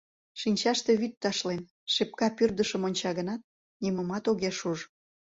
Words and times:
Шинчаште 0.39 0.91
вӱд 0.99 1.13
ташлен; 1.21 1.61
шепка 1.93 2.27
пӱрдышым 2.37 2.81
онча 2.87 3.11
гынат, 3.17 3.41
нимомат 3.83 4.23
огеш 4.31 4.59
уж. 4.71 4.79